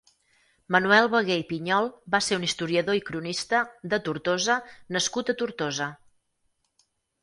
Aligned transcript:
Manuel 0.75 1.09
Beguer 1.15 1.37
i 1.41 1.43
Pinyol 1.49 1.91
va 2.15 2.23
ser 2.29 2.41
un 2.41 2.47
historiador 2.49 2.99
i 3.03 3.05
cronista 3.11 3.63
de 3.95 4.03
Tortosa 4.09 4.61
nascut 4.99 5.35
a 5.37 5.41
Tortosa. 5.45 5.95